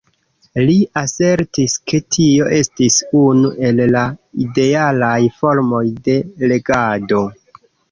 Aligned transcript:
Li 0.69 0.77
asertis, 1.01 1.75
ke 1.91 1.99
tio 2.17 2.47
estis 2.61 2.97
unu 3.21 3.53
el 3.69 3.83
la 3.97 4.03
idealaj 4.47 5.15
formoj 5.43 5.85
de 6.11 6.19
regado. 6.57 7.25